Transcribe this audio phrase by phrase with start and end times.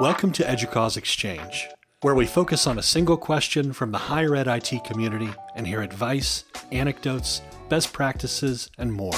[0.00, 1.68] Welcome to EDUCAUSE Exchange,
[2.00, 5.82] where we focus on a single question from the higher ed IT community and hear
[5.82, 9.12] advice, anecdotes, best practices, and more.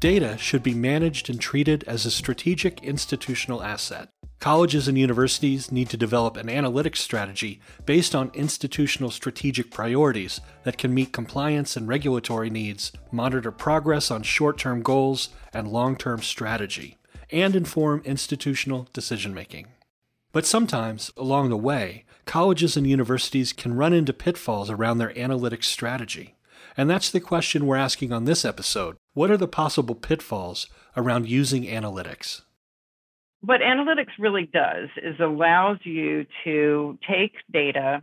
[0.00, 4.08] Data should be managed and treated as a strategic institutional asset.
[4.40, 10.78] Colleges and universities need to develop an analytics strategy based on institutional strategic priorities that
[10.78, 16.20] can meet compliance and regulatory needs, monitor progress on short term goals and long term
[16.20, 16.98] strategy,
[17.32, 19.68] and inform institutional decision making.
[20.32, 25.64] But sometimes, along the way, colleges and universities can run into pitfalls around their analytics
[25.64, 26.36] strategy.
[26.76, 28.96] And that's the question we're asking on this episode.
[29.12, 32.42] What are the possible pitfalls around using analytics?
[33.42, 38.00] What analytics really does is allows you to take data,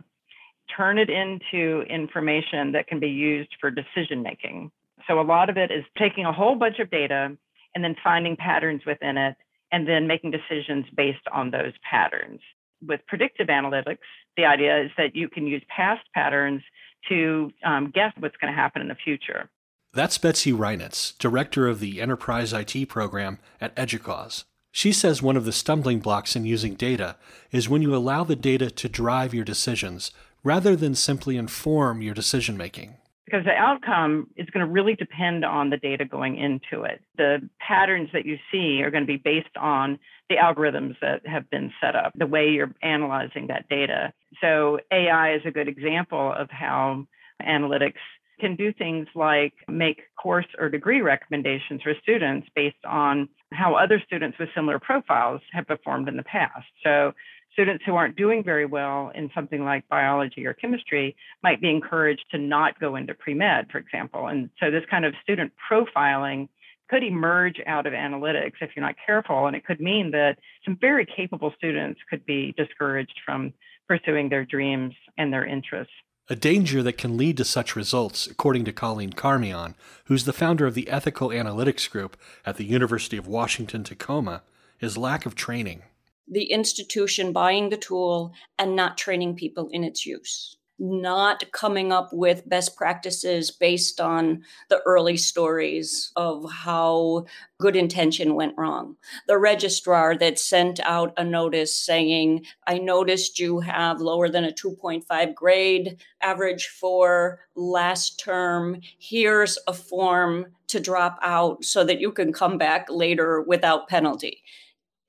[0.76, 4.70] turn it into information that can be used for decision making.
[5.08, 7.36] So a lot of it is taking a whole bunch of data
[7.74, 9.36] and then finding patterns within it
[9.72, 12.40] and then making decisions based on those patterns.
[12.86, 13.98] With predictive analytics,
[14.36, 16.62] the idea is that you can use past patterns
[17.08, 19.48] to um, guess what's going to happen in the future.
[19.92, 24.44] That's Betsy Reinitz, director of the Enterprise IT program at EDUCAUSE.
[24.72, 27.16] She says one of the stumbling blocks in using data
[27.50, 30.12] is when you allow the data to drive your decisions
[30.44, 32.94] rather than simply inform your decision making.
[33.30, 37.00] Because the outcome is going to really depend on the data going into it.
[37.16, 41.48] The patterns that you see are going to be based on the algorithms that have
[41.50, 44.12] been set up, the way you're analyzing that data.
[44.40, 47.06] So, AI is a good example of how
[47.40, 48.00] analytics
[48.40, 54.02] can do things like make course or degree recommendations for students based on how other
[54.04, 56.66] students with similar profiles have performed in the past.
[56.82, 57.12] So,
[57.52, 62.24] students who aren't doing very well in something like biology or chemistry might be encouraged
[62.30, 64.26] to not go into pre med, for example.
[64.26, 66.48] And so, this kind of student profiling
[66.90, 69.46] could emerge out of analytics if you're not careful.
[69.46, 73.52] And it could mean that some very capable students could be discouraged from
[73.88, 75.92] pursuing their dreams and their interests.
[76.28, 79.74] A danger that can lead to such results, according to Colleen Carmean,
[80.04, 84.42] who's the founder of the Ethical Analytics Group at the University of Washington Tacoma,
[84.80, 85.82] is lack of training.
[86.28, 92.08] The institution buying the tool and not training people in its use not coming up
[92.10, 97.26] with best practices based on the early stories of how
[97.60, 98.96] good intention went wrong.
[99.28, 104.52] The registrar that sent out a notice saying, I noticed you have lower than a
[104.52, 108.80] 2.5 grade average for last term.
[108.98, 114.42] Here's a form to drop out so that you can come back later without penalty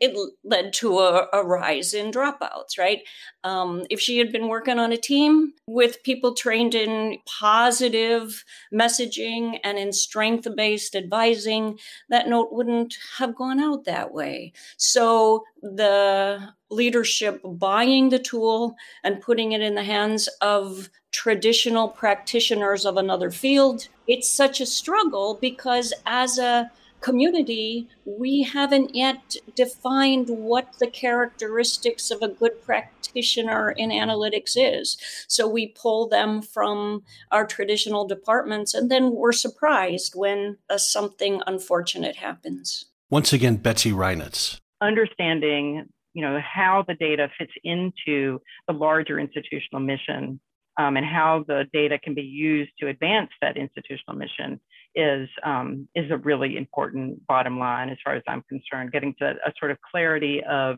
[0.02, 3.02] it led to a, a rise in dropouts, right?
[3.44, 9.60] Um, if she had been working on a team with people trained in positive messaging
[9.64, 11.78] and in strength based advising,
[12.10, 14.54] that note wouldn't have gone out that way.
[14.76, 22.86] So the leadership buying the tool and putting it in the hands of traditional practitioners
[22.86, 30.30] of another field, it's such a struggle because as a community, we haven't yet defined
[30.30, 34.98] what the characteristics of a good practitioner in analytics is.
[35.28, 41.42] So we pull them from our traditional departments, and then we're surprised when uh, something
[41.46, 42.86] unfortunate happens.
[43.10, 44.60] Once again, Betsy Reinitz.
[44.82, 50.40] Understanding you know how the data fits into the larger institutional mission
[50.78, 54.60] um, and how the data can be used to advance that institutional mission
[54.96, 58.92] is um, is a really important bottom line as far as I'm concerned.
[58.92, 60.78] Getting to a sort of clarity of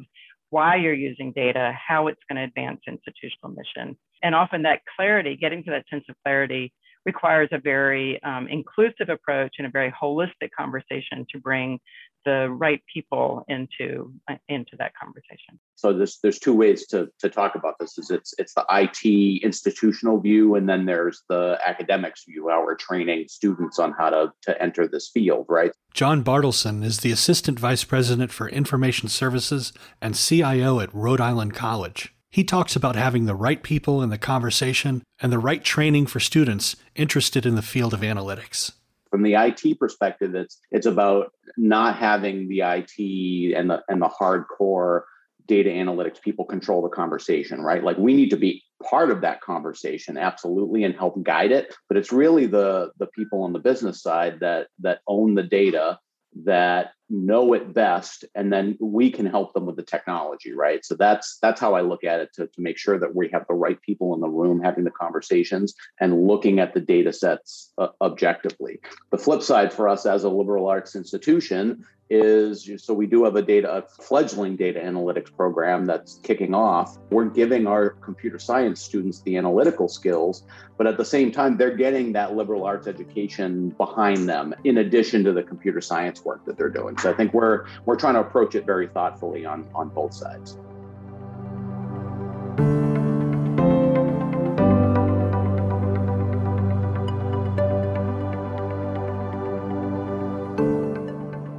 [0.49, 5.35] why you're using data, how it's going to advance institutional mission, and often that clarity,
[5.35, 6.71] getting to that sense of clarity,
[7.05, 11.79] requires a very um, inclusive approach and a very holistic conversation to bring
[12.25, 15.59] the right people into uh, into that conversation.
[15.75, 17.97] So there's there's two ways to to talk about this.
[17.97, 22.75] Is it's it's the IT institutional view, and then there's the academics view, how we're
[22.75, 25.71] training students on how to to enter this field, right?
[25.93, 31.53] John Bartleson is the assistant vice president for information services and CIO at Rhode Island
[31.53, 32.13] College.
[32.31, 36.19] He talks about having the right people in the conversation and the right training for
[36.19, 38.71] students interested in the field of analytics
[39.13, 44.09] from the IT perspective, it's it's about not having the IT and the and the
[44.09, 45.01] hardcore
[45.45, 47.83] data analytics people control the conversation, right?
[47.83, 51.75] Like we need to be part of that conversation, absolutely, and help guide it.
[51.87, 55.99] But it's really the the people on the business side that that own the data
[56.45, 60.83] that know it best and then we can help them with the technology right?
[60.83, 63.45] So that's that's how i look at it to, to make sure that we have
[63.47, 67.71] the right people in the room having the conversations and looking at the data sets
[67.77, 68.79] uh, objectively.
[69.11, 73.35] The flip side for us as a liberal arts institution is so we do have
[73.35, 76.97] a data a fledgling data analytics program that's kicking off.
[77.09, 80.43] We're giving our computer science students the analytical skills
[80.77, 85.23] but at the same time they're getting that liberal arts education behind them in addition
[85.23, 88.21] to the computer science work that they're doing so i think we're we're trying to
[88.21, 90.57] approach it very thoughtfully on on both sides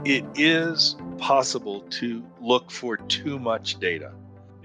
[0.04, 4.12] it is possible to look for too much data.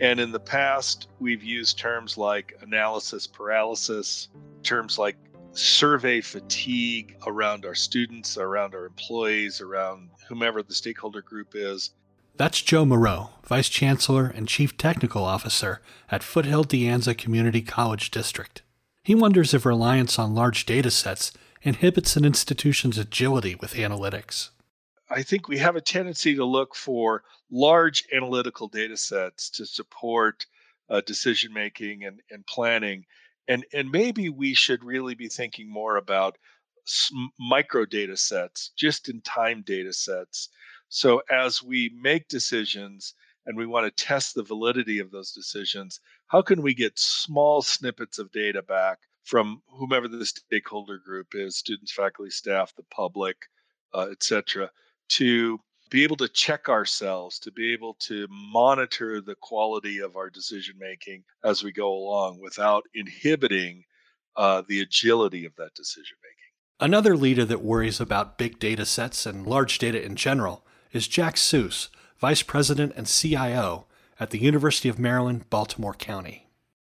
[0.02, 4.28] And in the past, we've used terms like analysis paralysis,
[4.64, 5.18] terms like
[5.60, 11.92] survey fatigue around our students, around our employees, around whomever the stakeholder group is.
[12.38, 18.12] That's Joe Moreau, Vice Chancellor and Chief Technical Officer at Foothill De Anza Community College
[18.12, 18.62] District.
[19.04, 24.52] He wonders if reliance on large data sets inhibits an institution's agility with analytics.
[25.10, 30.46] I think we have a tendency to look for large analytical data sets to support
[30.90, 33.06] uh, decision making and, and planning.
[33.50, 36.38] And, and maybe we should really be thinking more about
[37.40, 40.50] micro data sets, just in time data sets.
[40.88, 43.14] So as we make decisions
[43.46, 47.62] and we want to test the validity of those decisions, how can we get small
[47.62, 53.36] snippets of data back from whomever the stakeholder group is students, faculty, staff, the public,
[53.94, 54.70] uh, et cetera
[55.10, 60.30] to be able to check ourselves, to be able to monitor the quality of our
[60.30, 63.84] decision making as we go along without inhibiting
[64.36, 66.36] uh, the agility of that decision making.
[66.80, 70.64] Another leader that worries about big data sets and large data in general
[70.94, 71.90] is Jack Suess,
[72.20, 73.86] Vice President and CIO
[74.20, 76.48] at the University of Maryland, Baltimore County.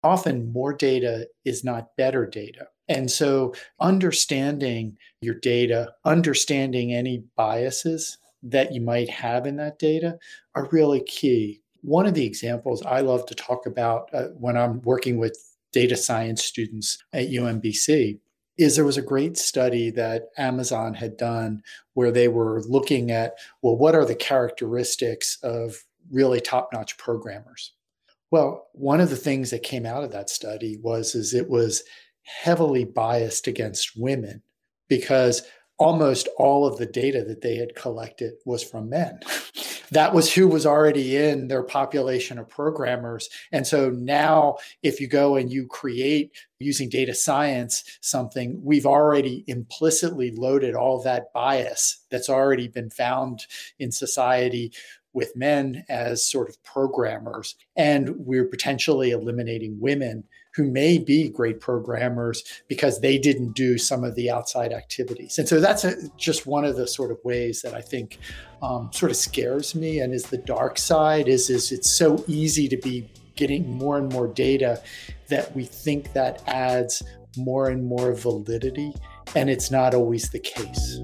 [0.03, 2.67] Often more data is not better data.
[2.87, 10.17] And so, understanding your data, understanding any biases that you might have in that data
[10.55, 11.61] are really key.
[11.81, 15.37] One of the examples I love to talk about uh, when I'm working with
[15.71, 18.19] data science students at UMBC
[18.57, 23.35] is there was a great study that Amazon had done where they were looking at,
[23.61, 27.73] well, what are the characteristics of really top notch programmers?
[28.29, 31.83] Well, one of the things that came out of that study was is it was
[32.23, 34.41] heavily biased against women
[34.87, 35.43] because
[35.81, 39.19] almost all of the data that they had collected was from men.
[39.89, 43.29] that was who was already in their population of programmers.
[43.51, 49.43] And so now, if you go and you create using data science something, we've already
[49.47, 53.47] implicitly loaded all that bias that's already been found
[53.79, 54.71] in society
[55.13, 57.55] with men as sort of programmers.
[57.75, 60.23] And we're potentially eliminating women
[60.53, 65.37] who may be great programmers because they didn't do some of the outside activities.
[65.37, 68.19] And so that's a, just one of the sort of ways that I think
[68.61, 72.67] um, sort of scares me and is the dark side is, is it's so easy
[72.67, 74.81] to be getting more and more data
[75.29, 77.01] that we think that adds
[77.37, 78.93] more and more validity.
[79.35, 80.99] And it's not always the case.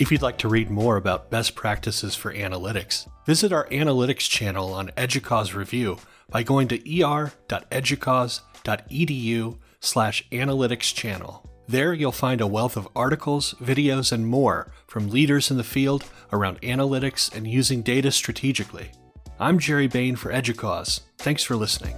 [0.00, 4.72] If you'd like to read more about best practices for analytics, visit our analytics channel
[4.72, 5.98] on EDUCAUSE Review
[6.30, 11.46] by going to er.educause.edu slash analytics channel.
[11.68, 16.06] There you'll find a wealth of articles, videos, and more from leaders in the field
[16.32, 18.92] around analytics and using data strategically.
[19.38, 21.02] I'm Gerry Bayne for EDUCAUSE.
[21.18, 21.94] Thanks for listening.